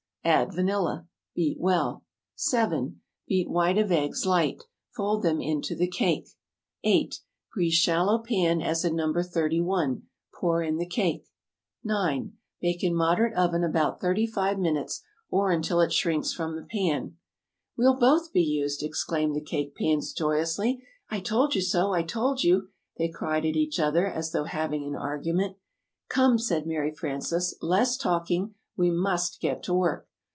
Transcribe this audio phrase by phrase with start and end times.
[0.23, 1.07] Add vanilla.
[1.33, 2.05] Beat well.
[2.35, 3.01] 7.
[3.27, 4.61] Beat white of eggs light.
[4.95, 6.27] Fold them into the cake.
[6.83, 7.19] 8.
[7.51, 9.11] Grease shallow pan as in No.
[9.15, 10.03] 31.
[10.35, 11.25] Pour in the cake.
[11.83, 12.33] 9.
[12.61, 15.01] Bake in moderate oven about 35 minutes,
[15.31, 17.17] or until it shrinks from the pan.
[17.17, 20.83] [Illustration: "Now, read the next recipe."] "We'll both be used!" exclaimed the Cake Pans, joyously.
[21.09, 21.93] "I told you so!
[21.93, 25.57] I told you!" they cried at each other as though having an argument.
[26.09, 28.53] "Come," said Mary Frances, "less talking.
[28.77, 30.07] We must get to work."